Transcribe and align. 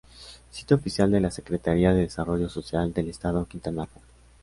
Sitio 0.49 0.77
oficial 0.77 1.11
de 1.11 1.19
la 1.19 1.29
Secretaría 1.29 1.93
de 1.93 2.01
Desarrollo 2.01 2.49
Social 2.49 2.91
del 2.91 3.09
Estado 3.09 3.45
Quintana 3.45 3.85
Roo 3.85 4.01